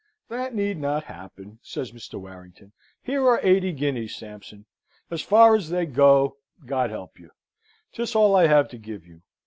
"That 0.29 0.55
need 0.55 0.79
not 0.79 1.03
happen," 1.03 1.59
says 1.61 1.91
Mr. 1.91 2.19
Warrington. 2.19 2.71
"Here 3.03 3.23
are 3.23 3.39
eighty 3.43 3.71
guineas, 3.71 4.15
Sampson. 4.15 4.65
As 5.11 5.21
far 5.21 5.55
as 5.55 5.69
they 5.69 5.85
go, 5.85 6.37
God 6.65 6.89
help 6.89 7.19
you! 7.19 7.29
'Tis 7.93 8.15
all 8.15 8.35
I 8.35 8.47
have 8.47 8.67
to 8.69 8.79
give 8.79 9.05
you. 9.05 9.21